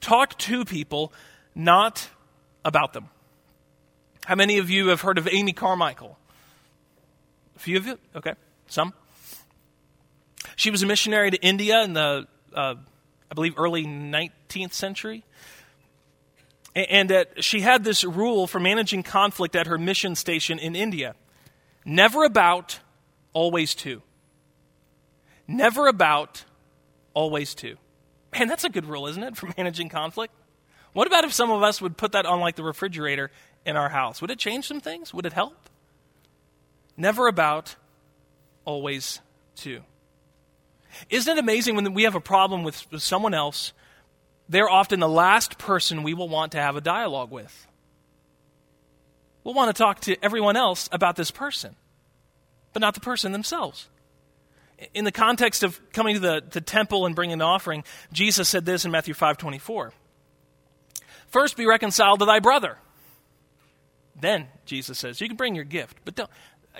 [0.00, 1.12] Talk to people,
[1.54, 2.08] not
[2.64, 3.08] about them.
[4.24, 6.18] How many of you have heard of Amy Carmichael?
[7.56, 7.98] A few of you?
[8.14, 8.34] Okay.
[8.68, 8.94] Some?
[10.56, 12.74] She was a missionary to India in the, uh,
[13.30, 15.24] I believe, early 19th century.
[16.74, 21.14] And that she had this rule for managing conflict at her mission station in India
[21.84, 22.80] never about,
[23.32, 24.02] always to.
[25.46, 26.44] Never about,
[27.12, 27.76] always to.
[28.32, 30.32] Man, that's a good rule, isn't it, for managing conflict?
[30.92, 33.30] What about if some of us would put that on like the refrigerator
[33.64, 34.20] in our house?
[34.20, 35.14] Would it change some things?
[35.14, 35.68] Would it help?
[36.96, 37.76] Never about,
[38.64, 39.20] always
[39.56, 39.80] to.
[41.08, 43.72] Isn't it amazing when we have a problem with, with someone else,
[44.48, 47.66] they're often the last person we will want to have a dialogue with.
[49.44, 51.74] We'll want to talk to everyone else about this person,
[52.72, 53.88] but not the person themselves.
[54.94, 58.66] In the context of coming to the, the temple and bringing an offering, Jesus said
[58.66, 59.92] this in Matthew 5 24.
[61.32, 62.76] First be reconciled to thy brother.
[64.14, 66.30] Then, Jesus says, you can bring your gift, but don't,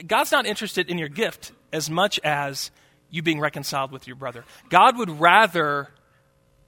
[0.06, 2.70] God's not interested in your gift as much as
[3.10, 4.44] you being reconciled with your brother.
[4.68, 5.88] God would rather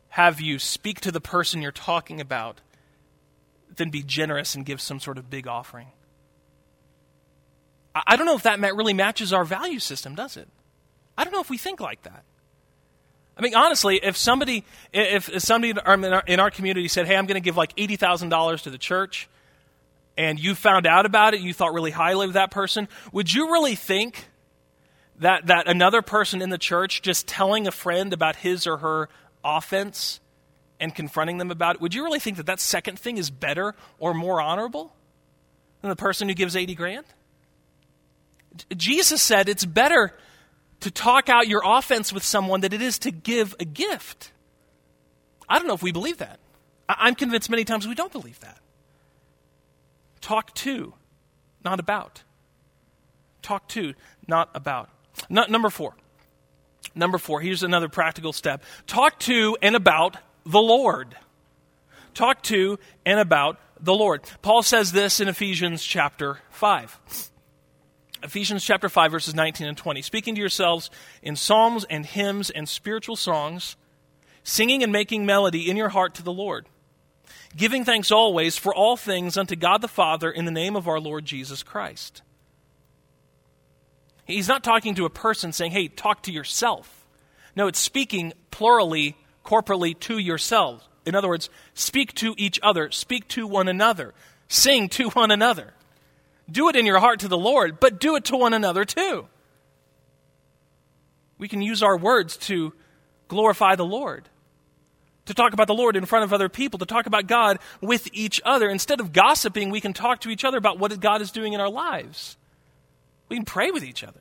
[0.09, 2.63] have you speak to the person you're talking about
[3.77, 5.89] than be generous and give some sort of big offering.
[7.95, 10.49] I don't know if that really matches our value system, does it?
[11.19, 12.25] I don't know if we think like that.
[13.37, 17.27] I mean, honestly, if somebody, if, somebody in our, in our community said, "Hey, I'm
[17.27, 19.29] going to give like eighty thousand dollars to the church,"
[20.17, 23.53] and you found out about it, you thought really highly of that person, would you
[23.53, 24.27] really think
[25.19, 29.09] that that another person in the church just telling a friend about his or her
[29.45, 30.21] offense
[30.79, 33.75] and confronting them about it, would you really think that that second thing is better
[33.99, 34.93] or more honorable
[35.81, 37.07] than the person who gives 80 grand?
[38.77, 40.13] Jesus said it's better
[40.85, 44.33] to talk out your offense with someone than it is to give a gift.
[45.49, 46.39] I don't know if we believe that.
[46.87, 48.59] I'm convinced many times we don't believe that.
[50.21, 50.93] Talk to,
[51.65, 52.23] not about.
[53.41, 53.95] Talk to,
[54.29, 54.91] not about.
[55.31, 55.95] number four.
[56.95, 58.63] Number four, here's another practical step.
[58.87, 61.17] Talk to and about the Lord.
[62.13, 64.21] Talk to and about the Lord.
[64.43, 67.31] Paul says this in Ephesians chapter 5.
[68.25, 70.01] Ephesians chapter 5, verses 19 and 20.
[70.01, 70.91] Speaking to yourselves
[71.23, 73.77] in psalms and hymns and spiritual songs,
[74.43, 76.67] singing and making melody in your heart to the Lord,
[77.55, 80.99] giving thanks always for all things unto God the Father in the name of our
[80.99, 82.23] Lord Jesus Christ.
[84.25, 87.07] He's not talking to a person saying, hey, talk to yourself.
[87.55, 90.89] No, it's speaking plurally corporately to yourselves.
[91.05, 94.15] In other words, speak to each other, speak to one another,
[94.49, 95.75] sing to one another.
[96.51, 99.27] Do it in your heart to the Lord, but do it to one another too.
[101.39, 102.73] We can use our words to
[103.29, 104.29] glorify the Lord,
[105.27, 108.09] to talk about the Lord in front of other people, to talk about God with
[108.13, 108.69] each other.
[108.69, 111.61] Instead of gossiping, we can talk to each other about what God is doing in
[111.61, 112.37] our lives.
[113.29, 114.21] We can pray with each other.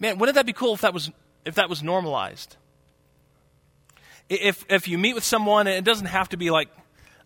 [0.00, 1.10] Man, wouldn't that be cool if that was,
[1.44, 2.56] if that was normalized?
[4.28, 6.68] if, if you meet with someone, it doesn't have to be like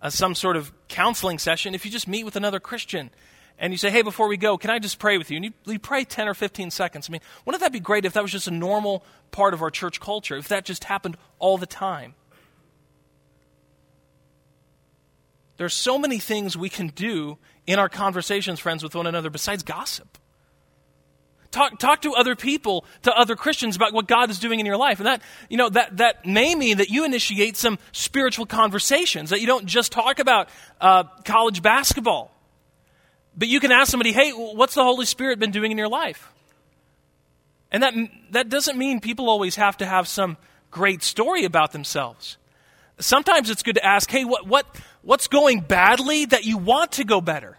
[0.01, 1.75] uh, some sort of counseling session.
[1.75, 3.11] If you just meet with another Christian
[3.59, 5.37] and you say, hey, before we go, can I just pray with you?
[5.37, 7.09] And you, you pray 10 or 15 seconds.
[7.09, 9.71] I mean, wouldn't that be great if that was just a normal part of our
[9.71, 12.15] church culture, if that just happened all the time?
[15.57, 19.65] There's so many things we can do in our conversations, friends, with one another besides
[19.65, 20.17] gossip.
[21.59, 24.77] Talk, talk to other people, to other Christians about what God is doing in your
[24.77, 25.01] life.
[25.01, 29.41] And that, you know, that, that may mean that you initiate some spiritual conversations, that
[29.41, 30.49] you don't just talk about
[30.81, 32.31] uh, college basketball.
[33.37, 36.33] But you can ask somebody, hey, what's the Holy Spirit been doing in your life?
[37.73, 37.95] And that,
[38.31, 40.37] that doesn't mean people always have to have some
[40.71, 42.37] great story about themselves.
[43.01, 44.65] Sometimes it's good to ask, hey, what, what,
[45.03, 47.59] what's going badly that you want to go better?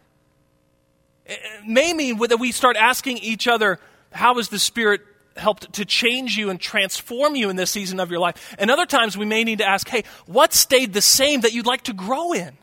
[1.26, 3.80] It may mean that we start asking each other,
[4.12, 5.02] how has the Spirit
[5.36, 8.56] helped to change you and transform you in this season of your life?
[8.60, 11.66] And other times we may need to ask, hey, what stayed the same that you'd
[11.66, 12.58] like to grow in?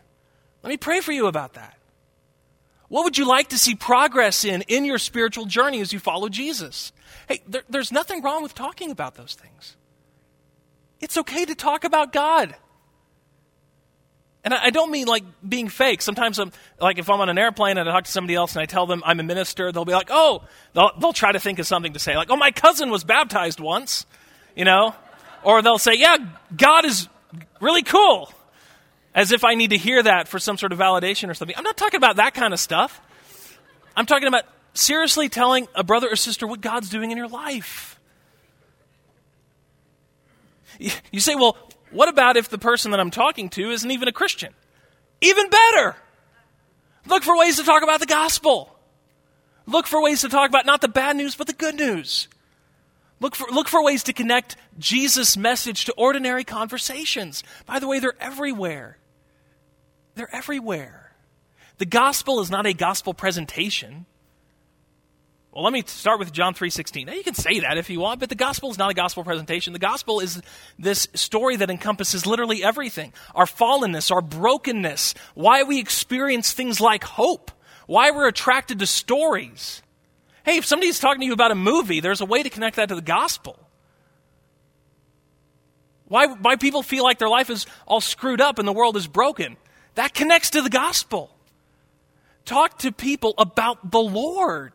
[0.63, 1.77] Let me pray for you about that.
[2.89, 6.29] What would you like to see progress in in your spiritual journey as you follow
[6.29, 6.93] Jesus?
[7.29, 9.77] Hey, there, there's nothing wrong with talking about those things.
[11.01, 12.55] It's okay to talk about God.
[14.47, 16.01] And I don't mean like being fake.
[16.01, 18.63] Sometimes, I'm, like if I'm on an airplane and I talk to somebody else and
[18.63, 21.59] I tell them I'm a minister, they'll be like, "Oh," they'll, they'll try to think
[21.59, 24.07] of something to say, like, "Oh, my cousin was baptized once,"
[24.55, 24.95] you know,
[25.43, 26.19] or they'll say, "Yeah,
[26.57, 27.09] God is
[27.61, 28.33] really cool,"
[29.17, 31.57] as if I need to hear that for some sort of validation or something.
[31.57, 33.01] I'm not talking about that kind of stuff.
[33.97, 34.45] I'm talking about
[34.75, 37.99] seriously telling a brother or sister what God's doing in your life.
[40.79, 41.57] You say, well,
[41.97, 44.53] what about if the person that I'm talking to isn't even a Christian?
[45.21, 45.97] Even better.
[47.07, 48.77] Look for ways to talk about the gospel.
[49.67, 52.29] Look for ways to talk about not the bad news, but the good news.
[53.19, 57.43] Look for, look for ways to connect Jesus' message to ordinary conversations.
[57.65, 58.99] By the way, they're everywhere.
[60.15, 61.13] They're everywhere.
[61.79, 64.07] The gospel is not a gospel presentation.
[65.57, 67.07] Well, let me start with John 3:16.
[67.07, 69.25] Now you can say that if you want, but the gospel is not a gospel
[69.25, 69.73] presentation.
[69.73, 70.43] The gospel is
[70.79, 73.15] this story that encompasses literally everything.
[73.35, 77.51] Our fallenness, our brokenness, why we experience things like hope,
[77.87, 79.81] why we're attracted to stories.
[80.45, 82.91] Hey, if somebody's talking to you about a movie, there's a way to connect that
[82.91, 83.59] to the gospel.
[86.05, 89.07] Why, why people feel like their life is all screwed up and the world is
[89.07, 89.57] broken.
[89.95, 91.31] That connects to the gospel.
[92.45, 94.75] Talk to people about the Lord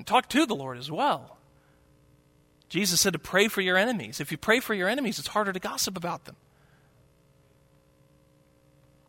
[0.00, 1.36] and talk to the Lord as well.
[2.70, 4.18] Jesus said to pray for your enemies.
[4.18, 6.36] If you pray for your enemies, it's harder to gossip about them.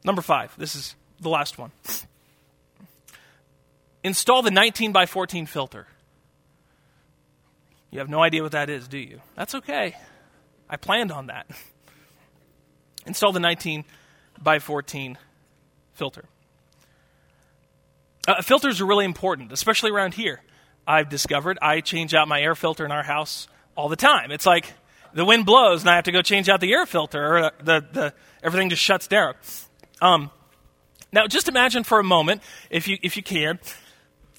[0.04, 1.72] Number five, this is the last one.
[4.04, 5.88] Install the 19 by 14 filter.
[7.90, 9.22] You have no idea what that is, do you?
[9.38, 9.96] That's okay.
[10.70, 11.50] I planned on that.
[13.06, 13.86] Install the 19
[14.44, 15.18] by 14
[15.94, 16.26] filter.
[18.28, 20.42] Uh, filters are really important, especially around here.
[20.92, 24.32] I've discovered I change out my air filter in our house all the time.
[24.32, 24.74] It's like
[25.14, 27.86] the wind blows and I have to go change out the air filter, or the,
[27.92, 28.14] the
[28.44, 29.36] everything just shuts down.
[30.02, 30.32] Um,
[31.14, 33.60] now, just imagine for a moment, if you if you can,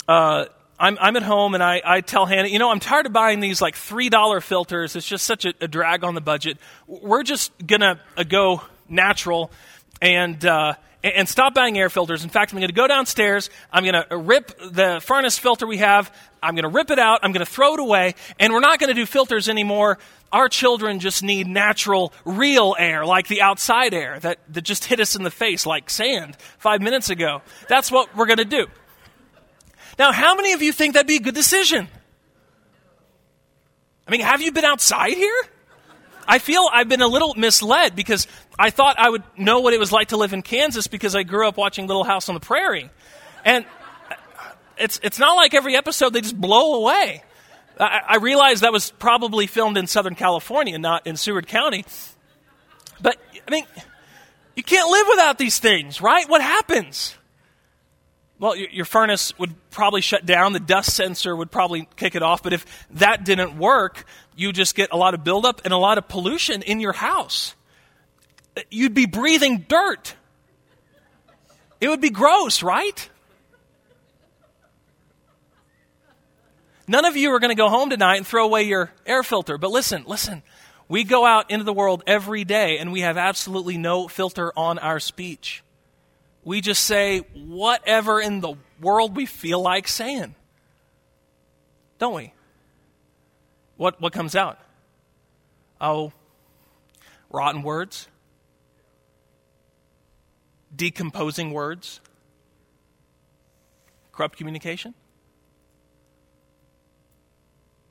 [0.06, 0.44] uh,
[0.78, 3.38] I'm, I'm at home and I, I tell Hannah, you know, I'm tired of buying
[3.38, 4.96] these like $3 filters.
[4.96, 6.58] It's just such a, a drag on the budget.
[6.88, 9.52] We're just going to uh, go natural
[10.00, 12.22] and, uh, and stop buying air filters.
[12.22, 13.50] In fact, I'm going to go downstairs.
[13.72, 16.14] I'm going to rip the furnace filter we have.
[16.42, 17.20] I'm going to rip it out.
[17.22, 18.14] I'm going to throw it away.
[18.38, 19.98] And we're not going to do filters anymore.
[20.32, 25.00] Our children just need natural, real air, like the outside air that, that just hit
[25.00, 27.42] us in the face like sand five minutes ago.
[27.68, 28.66] That's what we're going to do.
[29.98, 31.88] Now, how many of you think that'd be a good decision?
[34.06, 35.42] I mean, have you been outside here?
[36.26, 38.26] I feel I've been a little misled because
[38.58, 41.22] I thought I would know what it was like to live in Kansas because I
[41.22, 42.90] grew up watching Little House on the Prairie.
[43.44, 43.64] And
[44.78, 47.22] it's, it's not like every episode they just blow away.
[47.78, 51.84] I, I realize that was probably filmed in Southern California, not in Seward County.
[53.00, 53.64] But, I mean,
[54.54, 56.28] you can't live without these things, right?
[56.28, 57.16] What happens?
[58.38, 60.52] Well, your furnace would probably shut down.
[60.52, 62.42] The dust sensor would probably kick it off.
[62.42, 64.04] But if that didn't work,
[64.36, 67.54] you just get a lot of buildup and a lot of pollution in your house.
[68.70, 70.14] You'd be breathing dirt.
[71.80, 73.08] It would be gross, right?
[76.86, 79.58] None of you are going to go home tonight and throw away your air filter.
[79.58, 80.42] But listen, listen.
[80.88, 84.78] We go out into the world every day and we have absolutely no filter on
[84.78, 85.62] our speech
[86.44, 90.34] we just say whatever in the world we feel like saying.
[91.98, 92.32] Don't we?
[93.76, 94.58] What, what comes out?
[95.80, 96.12] Oh,
[97.30, 98.08] rotten words,
[100.74, 102.00] decomposing words,
[104.12, 104.94] corrupt communication.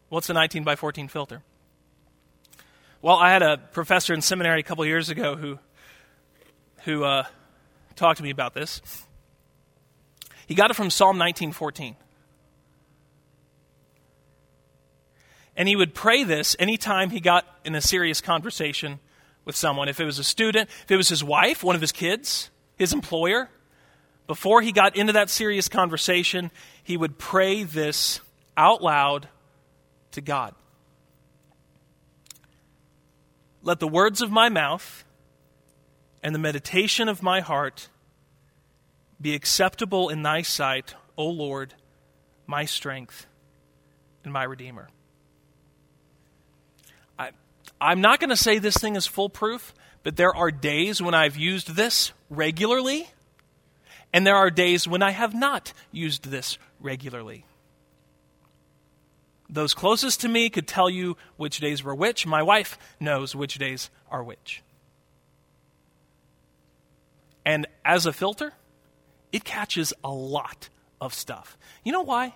[0.10, 1.42] What's the 19 by 14 filter?
[3.02, 5.58] Well, I had a professor in seminary a couple years ago who,
[6.84, 7.24] who uh,
[7.96, 8.82] talked to me about this.
[10.52, 11.96] He got it from Psalm 19:14.
[15.56, 19.00] And he would pray this anytime he got in a serious conversation
[19.46, 19.88] with someone.
[19.88, 22.51] If it was a student, if it was his wife, one of his kids,
[22.82, 23.48] his employer,
[24.26, 26.50] before he got into that serious conversation,
[26.84, 28.22] he would pray this
[28.58, 29.28] out loud
[30.14, 30.56] to God.
[33.62, 35.04] Let the words of my mouth
[36.24, 37.88] and the meditation of my heart
[39.22, 41.76] be acceptable in thy sight, O Lord,
[42.48, 43.28] my strength
[44.24, 44.90] and my Redeemer.
[47.20, 47.30] I,
[47.80, 51.38] I'm not going to say this thing is foolproof, but there are days when I've
[51.38, 53.10] used this regularly,
[54.14, 57.46] and there are days when I have not used this regularly.
[59.50, 62.26] Those closest to me could tell you which days were which.
[62.26, 64.64] My wife knows which days are which.
[67.46, 68.54] And as a filter,
[69.32, 70.70] it catches a lot
[71.02, 71.58] of stuff.
[71.84, 72.36] You know why?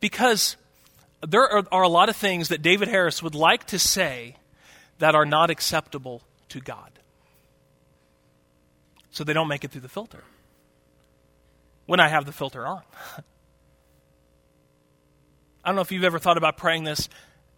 [0.00, 0.56] Because
[1.26, 4.36] there are, are, a lot of things that David Harris would like to say
[4.98, 6.90] that are not acceptable to God.
[9.10, 10.22] So they don't make it through the filter.
[11.86, 12.82] When I have the filter on.
[15.64, 17.08] I don't know if you've ever thought about praying this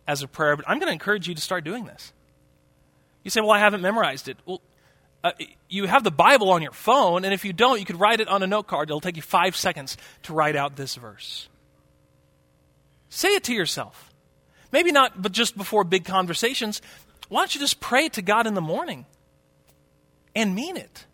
[0.07, 2.13] as a prayer, but I'm going to encourage you to start doing this.
[3.23, 4.39] You say, Well, I haven't memorized it.
[4.47, 4.63] Well,
[5.25, 5.33] uh,
[5.69, 8.29] you have the Bible on your phone, and if you don't, you could write it
[8.29, 8.89] on a note card.
[8.89, 11.49] It'll take you five seconds to write out this verse.
[13.09, 14.13] Say it to yourself.
[14.71, 16.81] Maybe not, but just before big conversations.
[17.29, 19.07] Why don't you just pray to God in the morning
[20.35, 21.07] and mean it?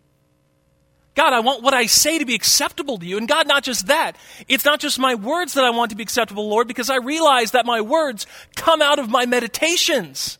[1.15, 3.17] God, I want what I say to be acceptable to you.
[3.17, 4.17] And God, not just that.
[4.49, 7.51] It's not just my words that I want to be acceptable, Lord, because I realize
[7.51, 10.37] that my words come out of my meditations.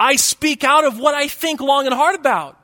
[0.00, 2.58] I speak out of what I think long and hard about.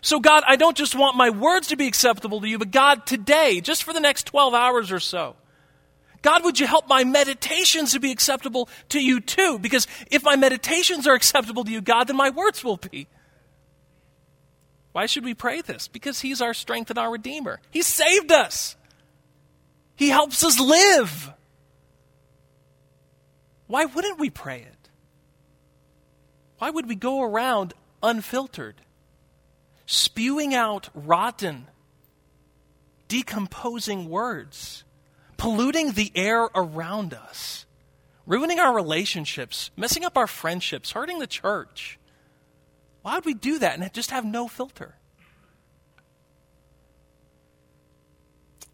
[0.00, 3.06] So, God, I don't just want my words to be acceptable to you, but God,
[3.06, 5.36] today, just for the next 12 hours or so,
[6.24, 9.58] God, would you help my meditations to be acceptable to you too?
[9.58, 13.08] Because if my meditations are acceptable to you, God, then my words will be.
[14.92, 15.86] Why should we pray this?
[15.86, 17.60] Because He's our strength and our Redeemer.
[17.70, 18.74] He saved us,
[19.96, 21.30] He helps us live.
[23.66, 24.88] Why wouldn't we pray it?
[26.56, 28.76] Why would we go around unfiltered,
[29.84, 31.66] spewing out rotten,
[33.08, 34.83] decomposing words,
[35.36, 37.66] polluting the air around us,
[38.26, 41.98] ruining our relationships, messing up our friendships, hurting the church?
[43.02, 44.96] Why would we do that and just have no filter?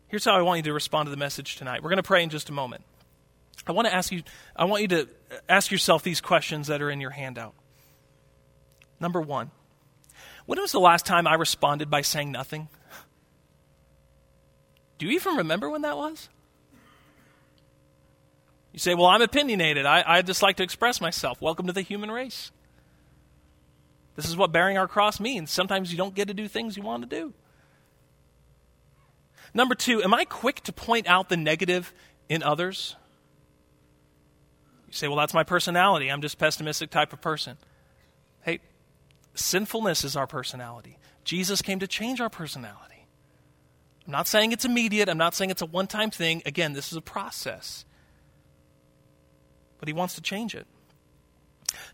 [0.09, 1.83] Here's how I want you to respond to the message tonight.
[1.83, 2.83] We're going to pray in just a moment.
[3.67, 4.23] I want to ask you
[4.57, 5.09] I want you to
[5.49, 7.55] ask yourself these questions that are in your handout.
[8.99, 9.51] Number 1.
[10.47, 12.69] When was the last time I responded by saying nothing?
[14.99, 16.29] Do you even remember when that was?
[18.73, 19.87] You say, Well, I'm opinionated.
[19.87, 21.41] I, I just like to express myself.
[21.41, 22.51] Welcome to the human race.
[24.17, 25.51] This is what bearing our cross means.
[25.51, 27.33] Sometimes you don't get to do things you want to do.
[29.55, 31.93] Number two, am I quick to point out the negative
[32.29, 32.97] in others?
[34.87, 36.11] You say, well, that's my personality.
[36.11, 37.57] I'm just a pessimistic type of person.
[38.43, 38.61] Hey,
[39.35, 40.99] sinfulness is our personality.
[41.25, 43.07] Jesus came to change our personality.
[44.07, 45.09] I'm not saying it's immediate.
[45.09, 46.43] I'm not saying it's a one time thing.
[46.45, 47.85] Again, this is a process.
[49.81, 50.67] But he wants to change it.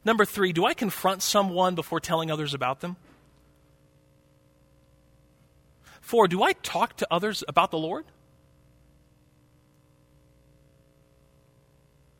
[0.04, 2.96] Number three, do I confront someone before telling others about them?
[6.00, 8.04] Four, do I talk to others about the Lord?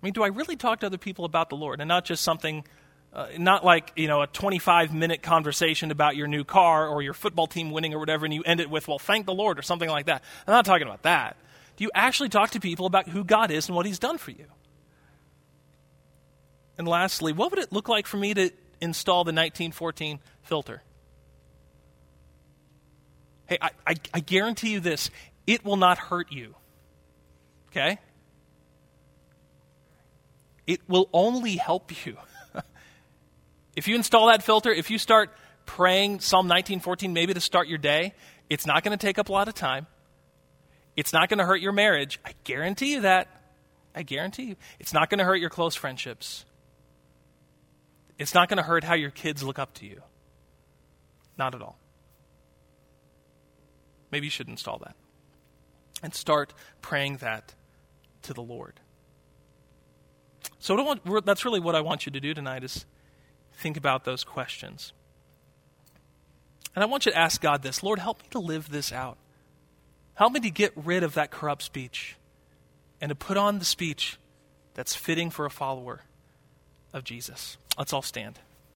[0.03, 2.23] I mean, do I really talk to other people about the Lord and not just
[2.23, 2.65] something,
[3.13, 7.15] uh, not like, you know, a 25 minute conversation about your new car or your
[7.15, 9.63] football team winning or whatever, and you end it with, well, thank the Lord or
[9.63, 10.23] something like that.
[10.47, 11.37] I'm not talking about that.
[11.77, 14.33] Do you actually talk to people about who God is and what He's done for
[14.33, 14.47] you?
[16.79, 18.51] And lastly, what would it look like for me to
[18.81, 20.83] install the 1914 filter?
[23.47, 25.11] Hey, I, I, I, guarantee you this
[25.47, 26.55] it will not hurt you.
[27.71, 27.99] Okay?
[30.67, 32.17] It will only help you.
[33.77, 35.31] if you install that filter, if you start
[35.65, 38.15] praying Psalm 1914 maybe to start your day,
[38.51, 39.87] it's not going to take up a lot of time.
[40.97, 42.19] It's not going to hurt your marriage.
[42.25, 43.29] I guarantee you that.
[43.95, 44.57] I guarantee you.
[44.81, 46.45] It's not going to hurt your close friendships.
[48.19, 50.03] It's not going to hurt how your kids look up to you.
[51.37, 51.79] Not at all.
[54.11, 54.97] Maybe you should install that.
[56.03, 57.55] And start praying that
[58.23, 58.81] to the Lord.
[60.59, 62.87] So want, that's really what I want you to do tonight is
[63.53, 64.93] think about those questions.
[66.75, 69.19] And I want you to ask God this Lord, help me to live this out.
[70.15, 72.17] Help me to get rid of that corrupt speech
[73.01, 74.19] and to put on the speech
[74.75, 76.03] that's fitting for a follower
[76.93, 77.59] of Jesus.
[77.79, 78.39] Let's all stand.